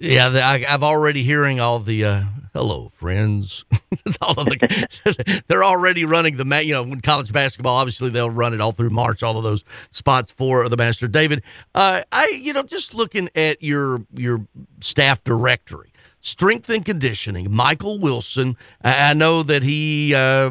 Yeah, 0.00 0.28
I, 0.28 0.60
have 0.66 0.82
already 0.82 1.22
hearing 1.22 1.60
all 1.60 1.78
the 1.78 2.06
uh, 2.06 2.22
hello 2.54 2.88
friends. 2.88 3.66
all 4.22 4.40
of 4.40 4.46
the, 4.46 5.42
they're 5.46 5.62
already 5.62 6.06
running 6.06 6.38
the 6.38 6.64
you 6.64 6.72
know 6.72 6.84
when 6.84 7.02
college 7.02 7.30
basketball 7.30 7.76
obviously 7.76 8.08
they'll 8.08 8.30
run 8.30 8.54
it 8.54 8.62
all 8.62 8.72
through 8.72 8.88
March. 8.88 9.22
All 9.22 9.36
of 9.36 9.42
those 9.42 9.62
spots 9.90 10.32
for 10.32 10.66
the 10.70 10.76
master. 10.78 11.06
David, 11.06 11.42
uh, 11.74 12.00
I 12.12 12.28
you 12.28 12.54
know 12.54 12.62
just 12.62 12.94
looking 12.94 13.28
at 13.34 13.62
your 13.62 14.06
your 14.14 14.46
staff 14.80 15.22
directory, 15.22 15.92
strength 16.22 16.70
and 16.70 16.82
conditioning. 16.82 17.52
Michael 17.54 17.98
Wilson. 17.98 18.56
I, 18.82 19.10
I 19.10 19.12
know 19.12 19.42
that 19.42 19.62
he 19.62 20.14
uh, 20.14 20.50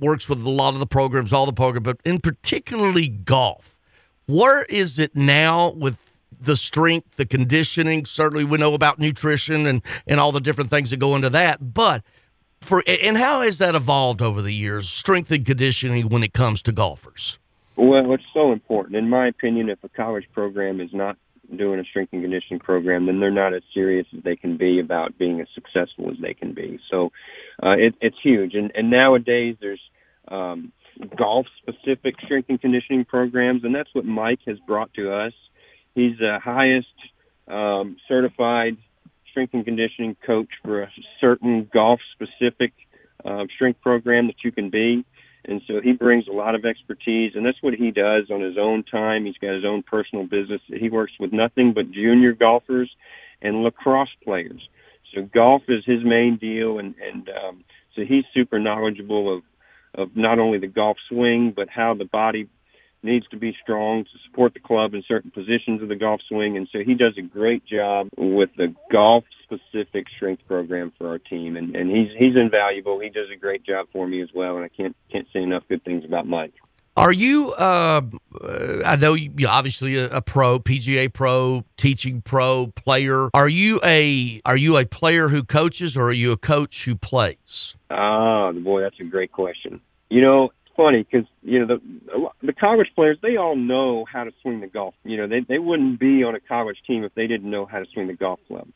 works 0.00 0.28
with 0.28 0.44
a 0.44 0.50
lot 0.50 0.74
of 0.74 0.80
the 0.80 0.88
programs, 0.88 1.32
all 1.32 1.46
the 1.46 1.52
programs, 1.52 1.84
but 1.84 2.00
in 2.04 2.18
particularly 2.18 3.06
golf. 3.06 3.78
Where 4.26 4.64
is 4.64 4.98
it 4.98 5.14
now 5.14 5.70
with 5.70 6.11
the 6.44 6.56
strength, 6.56 7.16
the 7.16 7.26
conditioning. 7.26 8.06
Certainly, 8.06 8.44
we 8.44 8.58
know 8.58 8.74
about 8.74 8.98
nutrition 8.98 9.66
and 9.66 9.82
and 10.06 10.20
all 10.20 10.32
the 10.32 10.40
different 10.40 10.70
things 10.70 10.90
that 10.90 10.98
go 10.98 11.16
into 11.16 11.30
that. 11.30 11.74
But 11.74 12.02
for 12.60 12.82
and 12.86 13.16
how 13.16 13.42
has 13.42 13.58
that 13.58 13.74
evolved 13.74 14.22
over 14.22 14.42
the 14.42 14.52
years? 14.52 14.88
Strength 14.88 15.30
and 15.30 15.46
conditioning 15.46 16.08
when 16.08 16.22
it 16.22 16.32
comes 16.32 16.62
to 16.62 16.72
golfers. 16.72 17.38
Well, 17.76 18.12
it's 18.12 18.22
so 18.34 18.52
important, 18.52 18.96
in 18.96 19.08
my 19.08 19.28
opinion. 19.28 19.70
If 19.70 19.82
a 19.82 19.88
college 19.88 20.26
program 20.32 20.80
is 20.80 20.90
not 20.92 21.16
doing 21.56 21.80
a 21.80 21.84
strength 21.84 22.12
and 22.12 22.22
conditioning 22.22 22.60
program, 22.60 23.06
then 23.06 23.20
they're 23.20 23.30
not 23.30 23.54
as 23.54 23.62
serious 23.74 24.06
as 24.16 24.22
they 24.22 24.36
can 24.36 24.56
be 24.56 24.80
about 24.80 25.18
being 25.18 25.40
as 25.40 25.48
successful 25.54 26.10
as 26.10 26.16
they 26.20 26.34
can 26.34 26.54
be. 26.54 26.78
So, 26.90 27.10
uh, 27.62 27.72
it, 27.78 27.94
it's 28.00 28.16
huge. 28.22 28.54
And 28.54 28.70
and 28.74 28.90
nowadays 28.90 29.56
there's 29.60 29.80
um, 30.28 30.72
golf 31.16 31.46
specific 31.60 32.14
strength 32.24 32.48
and 32.48 32.60
conditioning 32.60 33.04
programs, 33.04 33.64
and 33.64 33.74
that's 33.74 33.94
what 33.94 34.04
Mike 34.04 34.40
has 34.46 34.58
brought 34.66 34.92
to 34.94 35.12
us. 35.12 35.32
He's 35.94 36.18
the 36.18 36.38
highest 36.42 36.86
um, 37.48 37.96
certified 38.08 38.76
strength 39.30 39.54
and 39.54 39.64
conditioning 39.64 40.16
coach 40.26 40.48
for 40.62 40.82
a 40.82 40.92
certain 41.20 41.68
golf 41.72 42.00
specific 42.12 42.72
uh, 43.24 43.44
strength 43.54 43.80
program 43.80 44.26
that 44.26 44.36
you 44.44 44.52
can 44.52 44.70
be. 44.70 45.04
And 45.44 45.60
so 45.66 45.80
he 45.82 45.92
brings 45.92 46.28
a 46.28 46.32
lot 46.32 46.54
of 46.54 46.64
expertise, 46.64 47.32
and 47.34 47.44
that's 47.44 47.60
what 47.62 47.74
he 47.74 47.90
does 47.90 48.30
on 48.30 48.40
his 48.40 48.56
own 48.56 48.84
time. 48.84 49.24
He's 49.24 49.38
got 49.38 49.54
his 49.54 49.64
own 49.64 49.82
personal 49.82 50.24
business. 50.24 50.60
He 50.68 50.88
works 50.88 51.12
with 51.18 51.32
nothing 51.32 51.72
but 51.74 51.90
junior 51.90 52.32
golfers 52.32 52.90
and 53.40 53.64
lacrosse 53.64 54.14
players. 54.22 54.68
So 55.12 55.22
golf 55.22 55.62
is 55.68 55.84
his 55.84 56.04
main 56.04 56.36
deal, 56.36 56.78
and 56.78 56.94
and 57.02 57.28
um, 57.28 57.64
so 57.94 58.02
he's 58.02 58.24
super 58.32 58.58
knowledgeable 58.58 59.36
of 59.36 59.42
of 59.94 60.16
not 60.16 60.38
only 60.38 60.58
the 60.58 60.68
golf 60.68 60.96
swing 61.08 61.52
but 61.54 61.68
how 61.68 61.94
the 61.94 62.06
body 62.06 62.48
needs 63.02 63.26
to 63.28 63.36
be 63.36 63.56
strong 63.62 64.04
to 64.04 64.10
support 64.26 64.54
the 64.54 64.60
club 64.60 64.94
in 64.94 65.02
certain 65.06 65.30
positions 65.30 65.82
of 65.82 65.88
the 65.88 65.96
golf 65.96 66.20
swing. 66.28 66.56
And 66.56 66.68
so 66.72 66.80
he 66.84 66.94
does 66.94 67.14
a 67.18 67.22
great 67.22 67.64
job 67.66 68.08
with 68.16 68.50
the 68.56 68.74
golf 68.90 69.24
specific 69.42 70.06
strength 70.16 70.42
program 70.46 70.92
for 70.98 71.08
our 71.08 71.18
team. 71.18 71.56
And, 71.56 71.74
and 71.76 71.90
he's, 71.90 72.08
he's 72.18 72.36
invaluable. 72.36 73.00
He 73.00 73.08
does 73.08 73.28
a 73.32 73.36
great 73.36 73.64
job 73.64 73.88
for 73.92 74.06
me 74.06 74.22
as 74.22 74.28
well. 74.34 74.56
And 74.56 74.64
I 74.64 74.68
can't, 74.68 74.96
can't 75.10 75.26
say 75.32 75.42
enough 75.42 75.64
good 75.68 75.84
things 75.84 76.04
about 76.04 76.26
Mike. 76.26 76.54
Are 76.94 77.12
you? 77.12 77.52
Uh, 77.52 78.02
I 78.84 78.96
know 78.96 79.14
you 79.14 79.48
obviously 79.48 79.96
a, 79.96 80.10
a, 80.10 80.20
pro, 80.20 80.58
PGA 80.58 81.10
pro, 81.10 81.64
teaching 81.78 82.20
pro, 82.20 82.66
player. 82.76 83.30
Are 83.32 83.48
you 83.48 83.80
a 83.82 84.42
Are 84.44 84.58
you 84.58 84.76
a 84.76 84.84
player 84.84 85.28
who 85.28 85.42
coaches, 85.42 85.96
or 85.96 86.08
are 86.08 86.12
you 86.12 86.32
a 86.32 86.36
coach 86.36 86.84
who 86.84 86.94
plays? 86.94 87.76
Ah, 87.90 88.52
boy, 88.52 88.82
that's 88.82 89.00
a 89.00 89.04
great 89.04 89.32
question. 89.32 89.80
You 90.10 90.20
know, 90.20 90.50
funny 90.82 91.06
because 91.08 91.26
you 91.42 91.60
know 91.60 91.66
the 91.66 92.28
the 92.46 92.52
college 92.52 92.88
players 92.94 93.18
they 93.22 93.36
all 93.36 93.56
know 93.56 94.04
how 94.10 94.24
to 94.24 94.32
swing 94.42 94.60
the 94.60 94.66
golf. 94.66 94.94
You 95.04 95.16
know 95.16 95.28
they 95.28 95.40
they 95.40 95.58
wouldn't 95.58 96.00
be 96.00 96.24
on 96.24 96.34
a 96.34 96.40
college 96.40 96.78
team 96.86 97.04
if 97.04 97.14
they 97.14 97.26
didn't 97.26 97.50
know 97.50 97.66
how 97.66 97.78
to 97.78 97.86
swing 97.92 98.08
the 98.08 98.14
golf 98.14 98.40
club. 98.48 98.68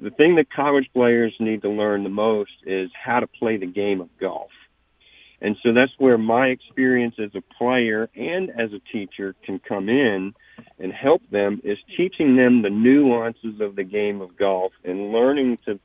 The 0.00 0.10
thing 0.10 0.36
that 0.36 0.50
college 0.50 0.88
players 0.92 1.34
need 1.40 1.62
to 1.62 1.70
learn 1.70 2.04
the 2.04 2.10
most 2.10 2.50
is 2.64 2.90
how 2.92 3.20
to 3.20 3.26
play 3.26 3.56
the 3.56 3.66
game 3.66 4.00
of 4.00 4.08
golf. 4.20 4.50
And 5.40 5.56
so 5.62 5.72
that's 5.72 5.92
where 5.98 6.18
my 6.18 6.46
experience 6.46 7.16
as 7.22 7.30
a 7.34 7.42
player 7.58 8.08
and 8.16 8.50
as 8.50 8.72
a 8.72 8.80
teacher 8.92 9.34
can 9.44 9.58
come 9.58 9.88
in 9.88 10.34
and 10.78 10.92
help 10.92 11.22
them 11.30 11.60
is 11.62 11.78
teaching 11.96 12.36
them 12.36 12.62
the 12.62 12.70
nuances 12.70 13.60
of 13.60 13.76
the 13.76 13.84
game 13.84 14.22
of 14.22 14.36
golf 14.36 14.72
and 14.84 15.12
learning 15.12 15.58
to 15.66 15.78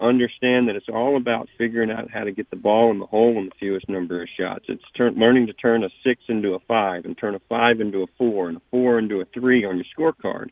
understand 0.00 0.68
that 0.68 0.76
it's 0.76 0.88
all 0.88 1.16
about 1.16 1.48
figuring 1.56 1.90
out 1.90 2.10
how 2.10 2.24
to 2.24 2.32
get 2.32 2.50
the 2.50 2.56
ball 2.56 2.90
in 2.90 2.98
the 2.98 3.06
hole 3.06 3.38
in 3.38 3.46
the 3.46 3.54
fewest 3.58 3.88
number 3.88 4.22
of 4.22 4.28
shots. 4.38 4.66
It's 4.68 4.82
turn, 4.96 5.14
learning 5.14 5.46
to 5.46 5.52
turn 5.54 5.84
a 5.84 5.88
six 6.04 6.22
into 6.28 6.54
a 6.54 6.58
five 6.60 7.04
and 7.04 7.16
turn 7.16 7.34
a 7.34 7.40
five 7.48 7.80
into 7.80 8.02
a 8.02 8.06
four 8.18 8.48
and 8.48 8.58
a 8.58 8.62
four 8.70 8.98
into 8.98 9.20
a 9.20 9.24
three 9.32 9.64
on 9.64 9.76
your 9.76 9.86
scorecard. 9.96 10.50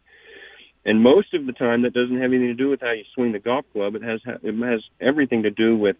And 0.86 1.02
most 1.02 1.32
of 1.34 1.46
the 1.46 1.52
time, 1.52 1.82
that 1.82 1.94
doesn't 1.94 2.20
have 2.20 2.30
anything 2.30 2.48
to 2.48 2.54
do 2.54 2.68
with 2.68 2.80
how 2.80 2.92
you 2.92 3.04
swing 3.14 3.32
the 3.32 3.38
golf 3.38 3.64
club. 3.72 3.94
It 3.94 4.02
has 4.02 4.20
it 4.26 4.54
has 4.62 4.82
everything 5.00 5.42
to 5.42 5.50
do 5.50 5.76
with 5.76 5.96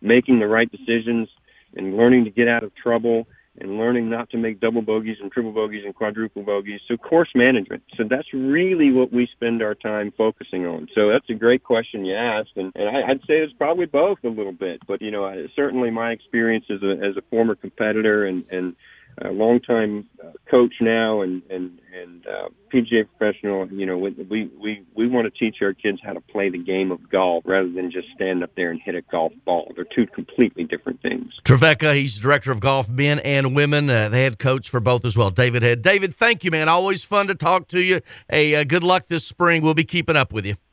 making 0.00 0.38
the 0.38 0.46
right 0.46 0.70
decisions 0.70 1.28
and 1.74 1.96
learning 1.96 2.24
to 2.24 2.30
get 2.30 2.48
out 2.48 2.62
of 2.62 2.74
trouble 2.74 3.26
and 3.60 3.78
learning 3.78 4.08
not 4.10 4.30
to 4.30 4.38
make 4.38 4.60
double 4.60 4.82
bogeys 4.82 5.16
and 5.20 5.30
triple 5.30 5.52
bogeys 5.52 5.84
and 5.84 5.94
quadruple 5.94 6.42
bogeys. 6.42 6.80
So 6.88 6.96
course 6.96 7.30
management. 7.34 7.82
So 7.96 8.04
that's 8.08 8.32
really 8.32 8.92
what 8.92 9.12
we 9.12 9.28
spend 9.32 9.62
our 9.62 9.74
time 9.74 10.12
focusing 10.16 10.66
on. 10.66 10.88
So 10.94 11.10
that's 11.10 11.28
a 11.30 11.34
great 11.34 11.64
question 11.64 12.04
you 12.04 12.14
asked, 12.14 12.56
and, 12.56 12.72
and 12.74 12.88
I, 12.88 13.10
I'd 13.10 13.20
say 13.20 13.38
it's 13.38 13.52
probably 13.52 13.86
both 13.86 14.18
a 14.24 14.28
little 14.28 14.52
bit. 14.52 14.80
But 14.86 15.02
you 15.02 15.10
know, 15.10 15.46
certainly 15.54 15.90
my 15.90 16.10
experience 16.10 16.66
as 16.70 16.82
a 16.82 16.92
as 16.92 17.16
a 17.16 17.22
former 17.30 17.54
competitor 17.54 18.26
and 18.26 18.44
and 18.50 18.76
a 19.22 19.30
longtime 19.30 20.08
uh, 20.22 20.30
coach 20.50 20.74
now 20.80 21.22
and 21.22 21.42
and 21.50 21.80
and 21.92 22.26
uh, 22.26 22.48
PGA 22.72 23.06
professional. 23.16 23.66
You 23.72 23.86
know, 23.86 23.98
we 23.98 24.50
we 24.60 24.84
we 24.94 25.08
want 25.08 25.32
to 25.32 25.38
teach 25.38 25.56
our 25.62 25.72
kids 25.72 25.98
how 26.02 26.12
to 26.12 26.20
play 26.20 26.50
the 26.50 26.58
game 26.58 26.90
of 26.90 27.10
golf 27.10 27.44
rather 27.46 27.70
than 27.70 27.90
just 27.90 28.08
stand 28.14 28.42
up 28.42 28.50
there 28.56 28.70
and 28.70 28.80
hit 28.80 28.94
a 28.94 29.02
golf 29.02 29.32
ball. 29.44 29.72
They're 29.74 29.84
two 29.84 30.06
completely 30.06 30.64
different 30.64 31.02
things. 31.02 31.32
Trevecca, 31.44 31.94
he's 31.94 32.18
director 32.18 32.52
of 32.52 32.60
golf, 32.60 32.88
men 32.88 33.18
and 33.20 33.54
women, 33.54 33.88
uh, 33.90 34.08
the 34.08 34.16
head 34.16 34.38
coach 34.38 34.68
for 34.68 34.80
both 34.80 35.04
as 35.04 35.16
well. 35.16 35.30
David 35.30 35.62
Head. 35.62 35.82
David, 35.82 36.14
thank 36.14 36.44
you, 36.44 36.50
man. 36.50 36.68
Always 36.68 37.04
fun 37.04 37.26
to 37.28 37.34
talk 37.34 37.68
to 37.68 37.82
you. 37.82 38.00
Hey, 38.28 38.54
uh, 38.54 38.64
good 38.64 38.82
luck 38.82 39.06
this 39.06 39.24
spring. 39.24 39.62
We'll 39.62 39.74
be 39.74 39.84
keeping 39.84 40.16
up 40.16 40.32
with 40.32 40.46
you. 40.46 40.56